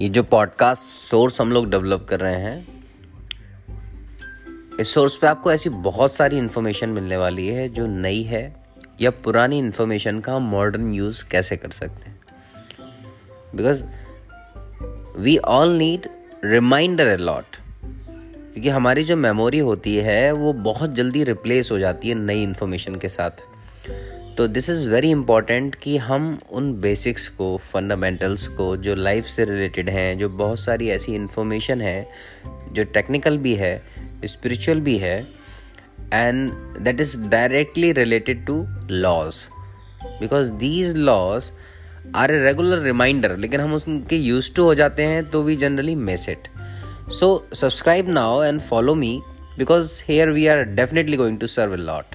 [0.00, 2.84] ये जो podcast source हम लोग डेवलप कर रहे हैं,
[4.80, 8.64] इस सोर्स पे आपको ऐसी बहुत सारी इन्फॉर्मेशन मिलने वाली है जो नई है
[9.00, 12.20] या पुरानी इन्फॉर्मेशन का हम मॉडर्न यूज़ कैसे कर सकते हैं।
[13.54, 13.84] Because
[15.18, 16.08] we all need
[16.44, 17.56] reminder a lot
[18.52, 22.94] क्योंकि हमारी जो मेमोरी होती है, वो बहुत जल्दी रिप्लेस हो जाती है नई इन्फॉर्मेशन
[22.94, 23.30] के साथ।
[24.40, 29.44] तो दिस इज़ वेरी इंपॉर्टेंट कि हम उन बेसिक्स को फंडामेंटल्स को, जो लाइफ से
[29.44, 32.08] रिलेटेड हैं, जो बहुत सारी ऐसी इन्फॉर्मेशन है,
[32.72, 33.82] जो टेक्निकल भी है
[34.24, 35.28] स्पिरिचुअल भी है
[36.14, 39.34] and that is directly related to laws
[40.20, 41.50] because these laws
[42.16, 45.94] are a regular reminder लेकिन हम उसके यूज़ टू हो जाते हैं तो we generally
[45.94, 46.48] miss it
[47.10, 49.20] so subscribe now and follow me
[49.58, 52.06] because here we are definitely going to serve a lot.